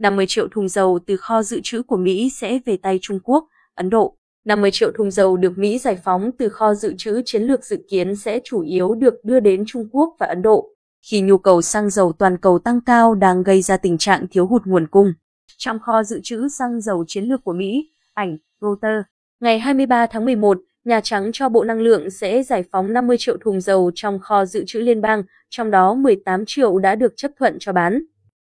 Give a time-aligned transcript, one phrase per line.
[0.00, 3.48] 50 triệu thùng dầu từ kho dự trữ của Mỹ sẽ về tay Trung Quốc,
[3.74, 4.16] Ấn Độ.
[4.44, 7.76] 50 triệu thùng dầu được Mỹ giải phóng từ kho dự trữ chiến lược dự
[7.90, 10.68] kiến sẽ chủ yếu được đưa đến Trung Quốc và Ấn Độ.
[11.10, 14.46] Khi nhu cầu xăng dầu toàn cầu tăng cao đang gây ra tình trạng thiếu
[14.46, 15.12] hụt nguồn cung.
[15.58, 19.06] Trong kho dự trữ xăng dầu chiến lược của Mỹ, ảnh Reuters,
[19.40, 23.36] ngày 23 tháng 11, Nhà Trắng cho Bộ Năng lượng sẽ giải phóng 50 triệu
[23.44, 27.30] thùng dầu trong kho dự trữ liên bang, trong đó 18 triệu đã được chấp
[27.38, 28.02] thuận cho bán.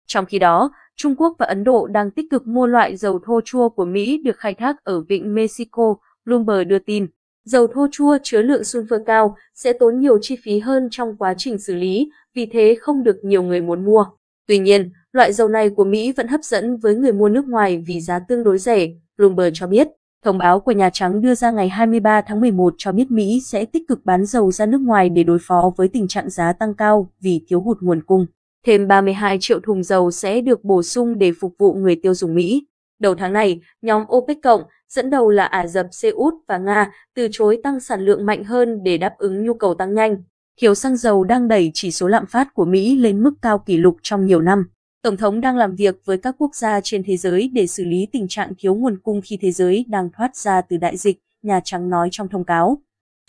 [0.06, 3.40] Trong khi đó, Trung Quốc và Ấn Độ đang tích cực mua loại dầu thô
[3.44, 7.06] chua của Mỹ được khai thác ở vịnh Mexico, Bloomberg đưa tin.
[7.44, 11.34] Dầu thô chua chứa lượng sulfur cao sẽ tốn nhiều chi phí hơn trong quá
[11.38, 14.04] trình xử lý, vì thế không được nhiều người muốn mua.
[14.46, 17.82] Tuy nhiên, loại dầu này của Mỹ vẫn hấp dẫn với người mua nước ngoài
[17.86, 18.88] vì giá tương đối rẻ,
[19.18, 19.88] Bloomberg cho biết.
[20.24, 23.64] Thông báo của Nhà Trắng đưa ra ngày 23 tháng 11 cho biết Mỹ sẽ
[23.64, 26.74] tích cực bán dầu ra nước ngoài để đối phó với tình trạng giá tăng
[26.74, 28.26] cao vì thiếu hụt nguồn cung.
[28.66, 32.34] Thêm 32 triệu thùng dầu sẽ được bổ sung để phục vụ người tiêu dùng
[32.34, 32.66] Mỹ.
[33.00, 36.92] Đầu tháng này, nhóm OPEC cộng, dẫn đầu là Ả Rập Xê Út và Nga,
[37.14, 40.16] từ chối tăng sản lượng mạnh hơn để đáp ứng nhu cầu tăng nhanh.
[40.60, 43.76] Thiếu xăng dầu đang đẩy chỉ số lạm phát của Mỹ lên mức cao kỷ
[43.76, 44.64] lục trong nhiều năm.
[45.02, 48.06] Tổng thống đang làm việc với các quốc gia trên thế giới để xử lý
[48.12, 51.60] tình trạng thiếu nguồn cung khi thế giới đang thoát ra từ đại dịch, Nhà
[51.64, 52.78] Trắng nói trong thông cáo.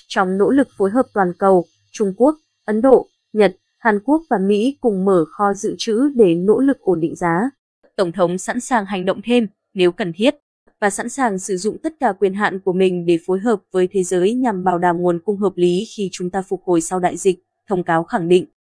[0.07, 4.37] Trong nỗ lực phối hợp toàn cầu, Trung Quốc, Ấn Độ, Nhật, Hàn Quốc và
[4.37, 7.49] Mỹ cùng mở kho dự trữ để nỗ lực ổn định giá.
[7.95, 10.35] Tổng thống sẵn sàng hành động thêm nếu cần thiết
[10.81, 13.87] và sẵn sàng sử dụng tất cả quyền hạn của mình để phối hợp với
[13.91, 16.99] thế giới nhằm bảo đảm nguồn cung hợp lý khi chúng ta phục hồi sau
[16.99, 18.45] đại dịch, thông cáo khẳng định.